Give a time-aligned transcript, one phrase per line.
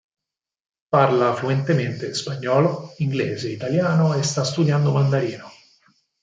[0.89, 5.47] Parla fluentemente spagnolo, inglese, italiano e sta studiando mandarino.